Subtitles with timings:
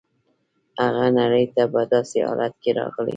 [0.81, 3.09] هغه نړۍ ته په داسې حالت کې راغلی.